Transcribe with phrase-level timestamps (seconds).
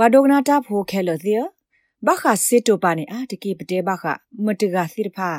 [0.00, 1.42] ဘွာဒိုကနာတာဖိုခဲလသည်
[2.06, 4.04] ဘခစစ်တိုပါနေအာတကေပတဲဘခ
[4.44, 5.30] မတကသီတဖာ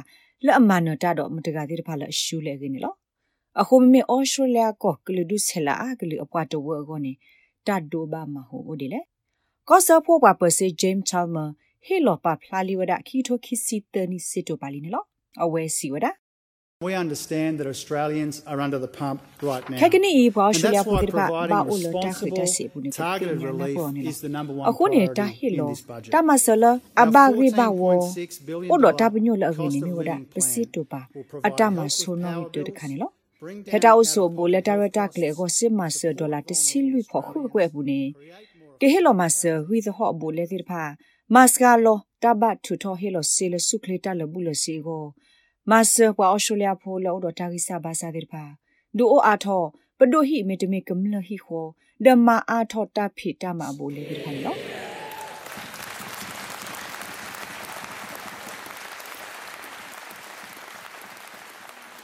[0.46, 2.98] လက်အမနတာတော့မတကသီတဖာလက်ရှူလေကင်းနော်
[3.60, 7.14] အခုမမေအော်စတြေးလျကောကလူဒုဆလာကလူအပွားတဝေကောနေ
[7.68, 9.02] တတ်ဒိုဘာမဟိုဒီလေ
[9.70, 11.46] ကောဆာဖိုပါပစေဂျိမ်းချာလ်မာ
[11.86, 15.06] ဟီလောပါဖလာလီဝဒခီထိုခီစီတနီစစ်တိုပါလီနော်
[15.44, 16.08] အဝဲစီဝဒ
[16.82, 19.78] We understand that Australians are under the pump right now.
[19.78, 22.46] Kagani i ba And Australia that's pu why dir ba ba providing ulo ta khita
[22.48, 25.14] se responsible, bu ne targeted ko relief ni is the number one ako ne ta
[25.14, 26.12] priority in hilo this budget.
[26.14, 29.50] ta masala Our aba ri ba wo $14.6 billion o do ta bu nyo la
[29.52, 31.84] cost ni of mi wada living pe si plan to ba will provide ata ma
[31.84, 33.08] help so with no power mi to de bills, khani lo
[33.44, 35.68] bring down heta o so out-of-pocket bo le ta re ta costs, kle ko se
[35.80, 39.12] ma se dollar te si lui pho khu kwe bu ne create more ke hilo
[39.20, 40.96] ma se wi the ho bo le dir pha
[41.28, 44.40] mas ga lo ta ba thu tho hilo se le su kle ta le bu
[44.48, 45.39] le si go mas kwa australia pho
[47.06, 48.44] lo do ta gi sa ba sa dir pha
[48.98, 49.62] ဒူအိုအာထော
[49.98, 51.66] ပဒိုဟိမေတမေကမလဟိခော
[52.06, 54.58] ဓမ္မာအာထောတာဖိတမအဘူလေဒီခိုင်နော်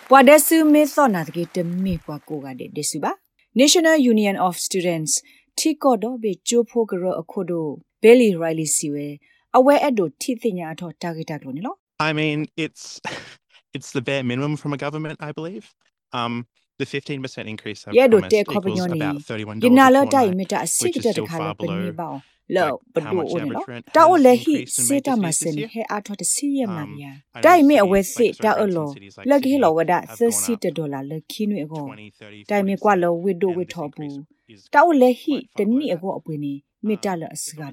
[0.10, 3.12] ပွာဒဆူမေသောနာတကေတမေပွာကိုကတဲ့ဒဆူပါ
[3.60, 5.14] National Union of Students
[5.60, 7.68] တီကောဒဘေချိုဖိုဂရအခုဒို
[8.04, 9.08] ဘယ်လီရိုင်လီစီဝဲ
[9.58, 13.00] အဝဲအဲ့ဒိုထိသိညာအထောတာဂက်တက်လို့နော် I mean, it's
[13.76, 15.66] it's the bare minimum from a government, I believe.
[16.14, 16.48] Um,
[16.80, 19.02] the 15% increase I've Yeah, do promised te equals kopanyoni.
[19.02, 21.56] about $31 Gina a la tai fortnight, meta asit which is ta still khala far
[21.56, 24.22] below, pani bao lo like, how padu much o average lo rent ta o has
[24.26, 26.26] le hi increased in se ta major ma cities sen this he a tho ta
[26.34, 28.58] si ye ma Um, ya I know dai me cities awe like se ta certain
[28.64, 30.54] o rents in lo cities like le ki lo Sydney wada have the gone si
[30.54, 33.34] up ta dollar le ki nu e go 20, 30, dai me kwa lo wi
[33.34, 35.66] do and wi this tho bu increase is ta o le hi quite te far
[35.66, 37.72] ni below e go apwe ni me ta le asga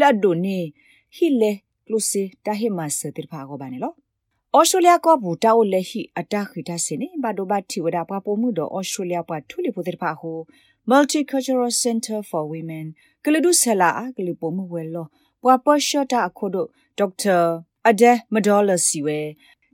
[0.00, 0.58] လတ်ဒိုနေ
[1.16, 3.92] ဟီလေကလုစီတာဟိမဆတိဖာကိုပါနေလော
[4.56, 10.38] ဩစတြေးလျကဘူတာအိုလေဟီအတခိတာစနေဘာဒိုဘတ်တီဝဒါပပိုမှုတော့ဩစတြေးလျပွားထူလီပိုတိဖာဟို
[10.90, 12.86] Multicultural Center for Women
[13.24, 15.06] ကလဒုဆလာကလပိုမှုဝဲလော
[15.42, 16.68] ပွာပရှော့တာအခုတို့
[16.98, 17.38] ဒေါက်တာ
[17.88, 19.20] အဒဲမဒေါ်လစီဝဲ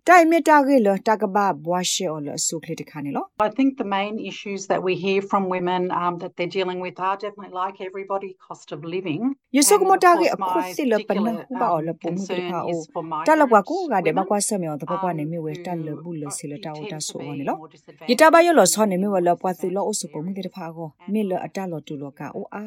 [0.09, 6.79] တိုင်မီတာဂေလတကဘာဘွားရှေော်လဆုခလတခါနေလော I think the main issues that we hear from women um, that they're dealing
[6.87, 9.21] with are definitely like everybody cost of living.
[9.57, 11.93] Yusuk And mo of tagi course, akho my sila panna particular, hu ba um, ola
[12.03, 14.29] po mu concern pa o is for tala kwa migrant ko ga de ba women,
[14.31, 16.27] kwa sa me o ba kwa ne um, mi we ta le who, bu le
[16.31, 17.71] uh, sila ta o tend ta to so be wa ne lo more
[18.11, 19.67] yi ta ba yo lo disadvantaged so ne mi in wa lo those kwa tu
[19.77, 20.55] lo o so po mu de areas.
[20.57, 22.65] pha go And mi le ata lo tu lo ka o a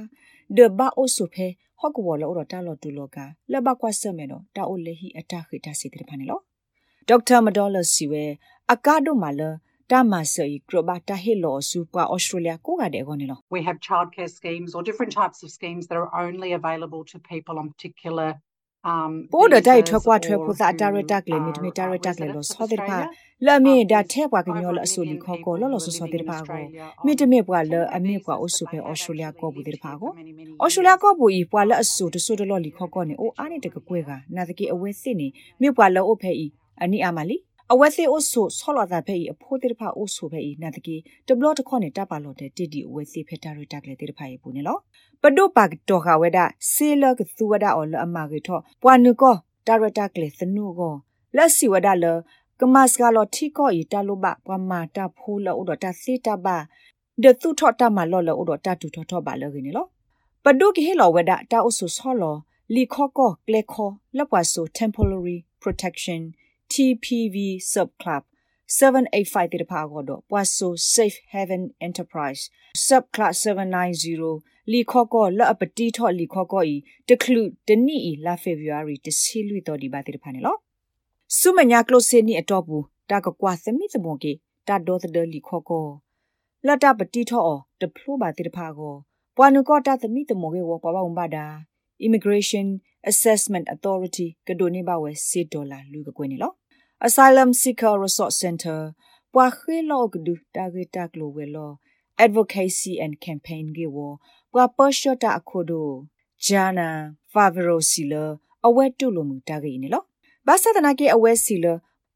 [0.57, 1.47] de ba o so phe
[1.81, 4.37] ho ko lo o ta lo tu lo ka le ba kwa sa me no
[7.07, 8.37] ta o le hi ata khi ta si de pha ne lo Dr.
[8.37, 8.37] Madola Siwe
[8.67, 12.75] akado mala ta ma se yi kro ba ta he lo su pa Australia ko
[12.75, 15.97] ga de go ne lo We have childcare schemes or different types of schemes that
[15.97, 18.29] are only available to people on particular
[18.83, 22.99] um, ပိုးဒတိုင်ထွက် visas ကွာထွက် or ဖို့သာတာရ who တက်လေမိတ are, မီတာရ uh, တက်လေလို့ residents of စောတဲ့ပါ
[22.99, 23.45] Australia.
[23.45, 25.81] လမေ Um, ဒါ there's ထဲပွားကညော over လ a အဆိုလီ million ခေါ်ကို people လော who လော
[25.81, 28.69] are ဆစော living တဲ့ in ပါကို Australia မိ on တမေပွားလ temporary အမေပွားအ visas ဆု that
[28.69, 30.99] ဖဲ they ဩ have စတြေးလျ actually ကောဘူးတဲ့ issued ပါ for ကို many, many ဩစတြေးလျ years.
[31.03, 35.27] ကောဘူးဤပွားလအဆုတဆုတလော်လီခေါ်ကောနေအိုအားနေတဲ့ကကွဲကနာတကေအဝဲစစ်နေ
[35.61, 36.47] မိပွားလောအိုဖဲဤ
[36.83, 37.37] အနိအမလီ
[37.71, 40.95] အဝဲစစ်အိုဆုဆောလောတာဖဲဤအဖိုးတဲ့ဖာအိုဆုဖဲဤနာတကေ
[41.27, 44.77] တဘလတခေါနေတပါလို့တဲ့တိတိအဝဲစစ်ဖဲတာရတက်လေတဲ့ဖာဤပူနေလော
[45.21, 49.35] ပဒုပါတော့ခဝဲဒါဆေလကသူဝဒါအော်လအမကေထောပွားနုကော
[49.67, 50.93] တာရတက်လေသနုကော
[51.35, 52.05] လက်စီဝဒါလ
[52.59, 56.57] ကမစကလော်ထီကောဤတလုဘပွားမာတာဖိုးလောဥဒတာစီတဘာ
[57.23, 59.85] ဒသူထော့တမလော်လောဥဒတာတူထော့ထော့ပါလောကင်းလော
[60.43, 62.35] ပဒုကဟေလောဝဒတာအဆူဆောလော
[62.73, 66.21] လီခောကောကလေခောလပွားဆို temporary protection
[66.73, 67.35] TPV
[67.73, 68.23] subclub
[68.79, 72.43] 785တိတဖာကောတော့ပွားဆို safe haven enterprise
[72.87, 76.75] subclub 790လီခောကောလအပတိထော့လီခောကောဤ
[77.09, 80.55] တကလူတနီဤလာ February တစီလွီတော်ဒီပါတိတဖာနေလော
[81.39, 84.33] စုမညာကလိုစေနီအတော့ဘူးတာကကွာသမိသမောကေ
[84.67, 85.85] တာဒေါ်တဲ့လီခောကော
[86.65, 88.93] လတ်တပတိထော့တဖလိုပါတိတဖာကော
[89.37, 91.45] ပွာနုကောတာသမိသမောကေဝပပဝံဘာဒါ
[92.05, 92.67] Immigration
[93.11, 96.51] Assessment Authority ကဒိုနေပါဝဲ6ဒေါ်လာလူကကွင်းနေလော
[97.07, 98.79] Asylum Seeker Resource Center
[99.33, 101.71] ပွာခွေလောကဒူတာဂေတာကလိုဝဲလော
[102.25, 103.97] Advocacy and Campaign ကေဝ
[104.53, 105.89] ပွာပရှတာအခုဒို
[106.45, 106.89] Jana
[107.33, 108.25] Favero Sila
[108.67, 110.03] အဝဲတုလိုမူတာဂေနေလော
[110.47, 111.65] ဘာသာတနာကေအဝဲစီလ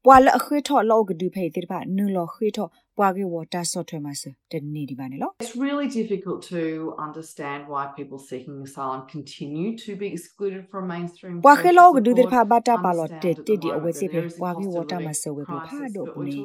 [0.06, 6.60] ပွာလအခွေထော့လောကဒူဖေတိဖာနူလောခွေထော့ပွာကေဝတာဆော့ထွဲမှာစတနေဒီပါနေလော It's really difficult to
[7.06, 16.38] understand why people seeking asylum continue to be excluded from mainstream ပွာခေလောကဒူတိဖာဘာတာပါလောတေတေဒီအဝဲစီဖေပွာကေဝတာမှာစဝဲကိုဖာတော့ဘူးနေ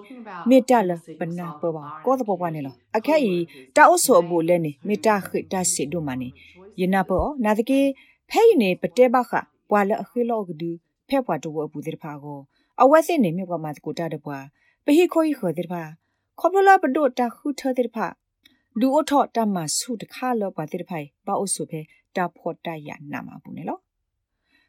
[0.49, 3.33] မေတ္တလပနာပေါ်ပါကောတပေါ်ပါနေလောအခဲဤ
[3.75, 6.29] တာအုပ်ဆိုအဘူလဲနေမေတ္တခိတစီဒုမနေ
[6.81, 7.79] ယနာပေါ်နာတကေ
[8.29, 9.31] ဖဲနေပတဲဘခ
[9.69, 10.69] ပွာလအခေလောကဒူ
[11.09, 12.39] ဖဲပွားတော့ဘူးတိဖာကို
[12.81, 14.45] အဝဲစစ်နေမြကွာမှာကိုတာတပွား
[14.85, 15.83] ပဟိခိုဤခောတိဖာ
[16.39, 18.07] ခေါပလလပဒိုတာခုထတိဖာ
[18.79, 21.81] ဒူအထော့တမဆုတခါလောပါတိဖိုင်ပါအုဆုဖဲ
[22.15, 23.77] တာဖော်တရနာမှာဘူးနေလော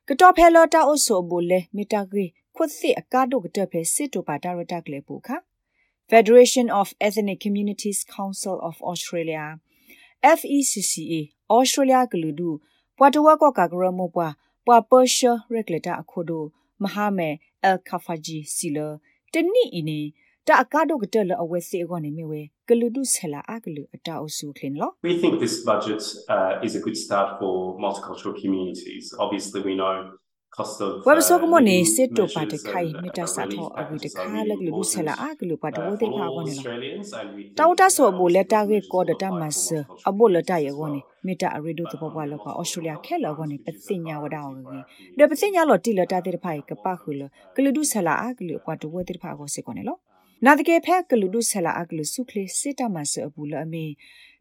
[0.09, 2.27] ကတော့ဖဲလောတာအုဆုဘူလေမီတာဂရီ
[2.57, 5.37] ခွတ်စစ်အကားတို့ကတဖဲစစ်တိုပါတာရတက်လေပူခါ
[6.11, 9.45] Federation of Ethnic Communities Council of Australia
[10.39, 11.21] FECCA
[11.57, 12.51] Australia ကလူဒူ
[12.99, 14.29] ပွာတဝါကောကကရမောပွာ
[14.67, 16.45] ပွာပါရှာရက်လက်တာအခုဒို
[16.83, 17.29] မဟာမဲ
[17.65, 18.79] အယ်ကာဖာဂျီစီလ
[19.33, 20.09] တနိအင်း
[20.47, 26.03] တာအကားတို့ကတလအဝဲစေကောနေမြဝဲကလူဒုဆလာအကလူအတာအဆူခလင်လော We think this budget
[26.35, 27.55] uh, is a good start for
[27.85, 29.05] multicultural communities.
[29.25, 29.95] Obviously, we know
[30.57, 34.25] cost of ဝဘဆောကမနေ living စစ်တိုပါတ measures ခိုင် and, မီ uh, တာစာ relief ထောအဝိတ packages ခါ
[34.39, 37.43] are လ really ကလူဒုဆ important လာအကလူပါတဝ uh, တိ for ဖာ all ကောနေလော Australians, and we
[37.45, 40.09] think တောက်တာဆို uh, ဘူလက်တာ also ကေ solutions ကောဒ will တာ apply မ for စ multicultural
[40.09, 41.25] အဘူလက်တာယေ communities ကောနေ as well.
[41.27, 44.69] မီတာအရီဒုသ But ဘဘ on လောက multicultural အော်စတြေးလျခဲလောကနေ outcomes, ပ which is စညာဝ a ဒါဝ priority
[44.69, 44.79] ကေ
[45.19, 47.23] for our ဒပစညာ communities, လောတိလ uh, တာတိဖိုင်ကပါခုလ
[47.57, 49.97] ကလူဒုဆလာအကလူပွားတဝတိဖာကိုစေကောနေလော
[50.45, 53.85] နာတကေဖဲကလူဒုဆလာအကလူစုခလေစစ်တမဆအဘူလအမေ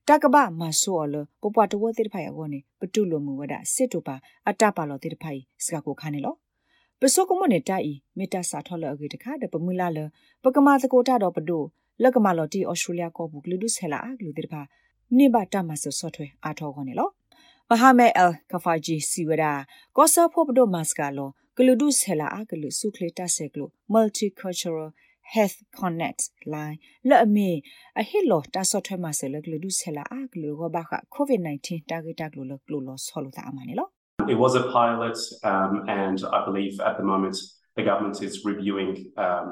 [0.10, 4.16] တကဘာမဆောလပပွားတဝတိဖိုင်ကောနေပတုလမှုဝဒစစ်တူပါ
[4.50, 6.36] အတပါလောတိဖိုင်စကကိုခါနေလော
[7.00, 10.00] ပစောကမနေတိုင်မေတ္တာစာထောလအကေတခါတပမူလာလ
[10.44, 11.64] ပကမာစကိုတာတော့ပဒို
[12.02, 14.62] လက်ကမာလော်တီဩစတြေးလျကောဘူးဂလူဒုဆဲလာဂလူတိဖာ
[15.18, 17.10] နိဘတာမဆဆော့ထွဲအာထောခေါနေလော
[17.70, 19.54] မဟာမဲအယ်ကဖာဂျီစီဝဒါ
[19.98, 24.90] ကောဆာဖို့ပဒိုမတ်စကလောဂလူဒုဆဲလာအဂလူစုခလေတာဆဲဂလူ multicultural
[25.34, 26.22] health connect
[26.54, 26.78] line
[27.10, 27.50] လဲ့အမေ
[28.00, 33.90] အဟစ်လောတာဆော့ထွဲမဆဲလဂလူဒုဆဲလာအဂလူရောဘခ covid-19 တာဂက်တာဂလူလကလူလောဆောလို့တာအမနေလော
[34.34, 35.18] It was a pilot,
[35.52, 35.72] um,
[36.04, 37.38] and I believe at the moment
[37.78, 38.92] the government is reviewing
[39.26, 39.48] um,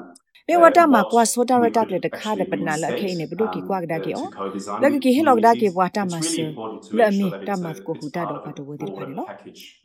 [0.48, 4.26] မေဝတာမှာကွာဆိုတာရတာကလေတခါတဲ့ပနာလက်ခိနေဘဒုကီကွာကဒါကီအော
[4.82, 6.32] လက်ကီဟီလောကဒါကီဘွာတာမဆ
[6.98, 9.28] လက်မီတာမတ်ကိုဟူတာတော့ပတ်ဝဲဒီပါနော်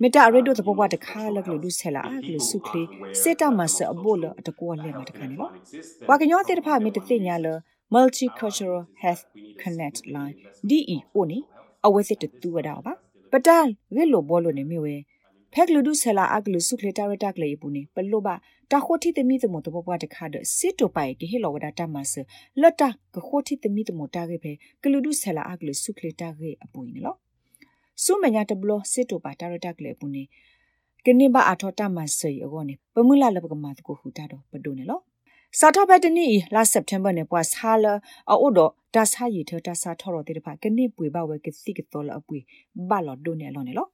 [0.02, 2.84] မေတာရဒိုတပပတခါလက်ကလူဒုဆဲလာအကလူစုခလီ
[3.22, 5.52] စေတာမဆအဘိုလအတကောလဲမှာတခါနေနော်
[6.10, 7.48] ဝါကညောတေတဖာမေတသိညာလ
[7.94, 9.24] multicultural health
[9.62, 10.36] connect line
[10.70, 11.38] DE အိုနေ
[11.86, 12.94] အဝဲစစ်တူဝဒါပါ
[13.32, 13.66] ပတန်
[13.96, 14.96] ရေလိုဘောလိုနေမြဝဲ
[15.53, 18.36] ဖက်လူဒုဆလာအကလူစုခလေတာရတာကလေပူနေပလောပါ
[18.71, 22.13] တာခိုတီတမီတမတဘဘွားတခါဒစစ်တိုပိုင်ကေဟေလောဝဒတာမဆ
[22.62, 24.51] လတ်တာကခိုတီတမီတမတာကေဖေ
[24.83, 27.15] ကလူဒုဆလာအကလူစုခလေတာကေအပူနေလော
[28.03, 30.24] ဆုမညာတဘလစစ်တိုပါတာရတာကလေပူနေ
[31.06, 35.00] ကနေဘာအထောတာမဆေအောနေပမူလာလဘကမာတကိုဟူတာတော့ပဒိုနေလော
[35.59, 37.94] စာထဘတ်တနီလာစက်တမ်ဘာနေပွားဆာလာ
[38.30, 38.59] အိုဒ
[38.95, 42.39] ဒါဆာယီထတာဆာထော်ရတဲ့ဖာကနေပွေဘဝကစီကတော်လအပွေ
[42.89, 43.88] ဘာလော်ဒိုနေလောနေလော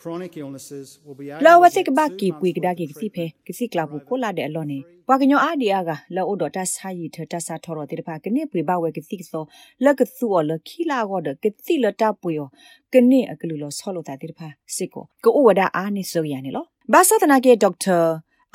[0.00, 2.78] chronic illnesses will be able လောဝ to တိက get ဘာ two ကီ months ပွေကဒါ worth
[2.78, 9.42] ကီ of စီဖေ treatment ကစီကလာဘူးကိုလာတဲ့အလောနေပွာကညောအားဒီယာကလောဒတာဆာယီထတာဆာထော်ရတဲ့ဖာကနေပွေဘဝကစီကစော
[9.84, 12.46] လကဆူော်လခီလာကောဒကစီလတာပွေော
[12.92, 17.98] ကနေအကလူလောဆောလို့တာတဲ့ဖာစစ်ကိုကိုဝဒအားနေဆိုရနေလောဘာသာတနာကေဒေါက်တာ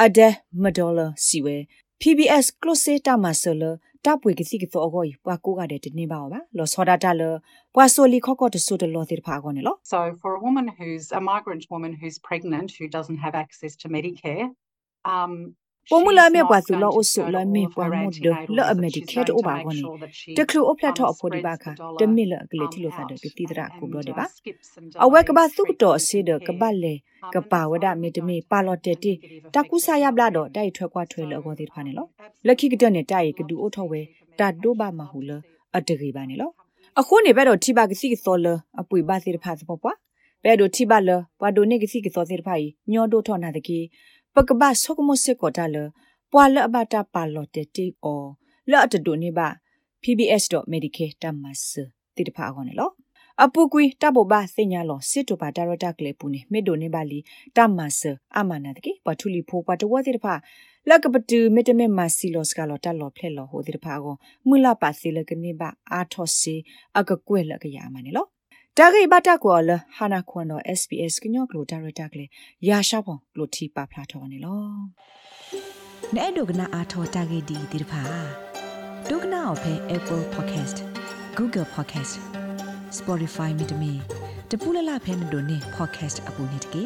[0.03, 0.27] အဒဲ
[0.63, 1.57] မဒေါ်လာစီဝဲ
[2.01, 3.71] PBS close ta masala
[4.03, 6.97] ta pwe ki ki to ogoi pa ko ga de tin ba ba lo soda
[6.97, 7.39] ta lo
[7.73, 9.99] pa so li kho ko to so de lo tir pha go ne lo So,
[10.21, 14.49] for a woman who's a migrant woman who's pregnant who doesn't have access to Medicare,
[15.05, 15.55] um,
[15.91, 17.45] Pomula she's me not kwa tu going lo to o so go to la all
[17.53, 18.93] me of kwa her mo de antenatal lo a visits.
[18.95, 20.73] She's medicare going o to ba make go ne sure that she de klu o
[20.79, 22.71] pla um, tho o podi spreads ba the kha dollar, de mi le gle um,
[22.73, 24.31] ti lo sa de out ki ti dra and- ko blo de and, ba uh,
[24.37, 26.69] skips and a we ka ba delays su to treatment se and de ka ba
[26.71, 26.79] care.
[26.83, 26.93] le
[27.23, 28.65] Um, ka and pa it's wa da likely me de me going to pa have
[28.67, 30.53] lo a te ti negative ta effect ku sa on ya her bla do immune
[30.55, 32.09] dai thwe kwa thwe So, lo go ti pha ne lo um,
[32.47, 33.83] la ki ka de ne absolutely, dai we'd ka love du to o see tho
[33.91, 35.77] we cheaper ta do ba medications, ma hu le obviously.
[35.77, 36.47] a de ri ba ne lo
[36.99, 38.47] အခုနေပဲတော့ထိပါကစီကစောလ
[38.79, 39.97] အပွေပါစီတဖာစပပွား
[40.43, 43.79] ဘဲတို့ထိပါလဘွာဒိုနေကစီကစောစီတဖာကြီးညောဒိုထောနာတကီ
[44.35, 45.77] ပကပဆုကမစစ်ကောတာလ
[46.31, 48.23] ပွာလအဘတာပါလော်တေတီအော
[48.71, 49.47] လော့တဒိုနေပါ
[50.01, 51.67] pbs.medicare တမစ
[52.15, 52.91] တိတဖာကောနေလော
[53.43, 57.19] အပူကွီတဘောဘာစညာလောစစ်တိုပါဒါရတာကလေပူနေမေဒိုနေပါလီ
[57.57, 58.01] တမစ
[58.37, 60.35] အမနာတကေပထူလီဖိုးပါတဝတိတဖာ
[60.89, 64.15] လကပတူမေတမေမစီလောစကလောတလောဖလက်လောဟိုတိတဖာကော
[64.47, 66.55] မူလာပါစီလကနေပါအာထောစီ
[66.97, 68.25] အကကွဲလကရမနေလော
[68.77, 72.25] တာဂိဘတာကောလဟာနာခွန်တော့ SPS ကညော့ကလိုဒါရတာကလေ
[72.67, 74.63] ရာရှာဖောကလိုတီပါဖလာထောနေလော
[76.15, 78.01] နဲ့ဒုကနာအာထောတာဂေဒီဒီတဖာ
[79.09, 80.77] ဒုကနာအဖဲ Apple Podcast
[81.37, 82.13] Google Podcast
[82.97, 83.91] Spotify မြေတမီ
[84.51, 86.83] တပူလလဖဲမတို့နေ podcast အပူနေတကေ